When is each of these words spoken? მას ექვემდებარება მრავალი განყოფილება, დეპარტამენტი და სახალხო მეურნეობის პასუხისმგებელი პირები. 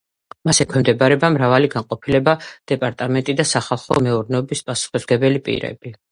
მას 0.49 0.59
ექვემდებარება 0.63 1.29
მრავალი 1.33 1.67
განყოფილება, 1.73 2.33
დეპარტამენტი 2.71 3.35
და 3.41 3.45
სახალხო 3.49 3.99
მეურნეობის 4.07 4.65
პასუხისმგებელი 4.71 5.43
პირები. 5.49 5.93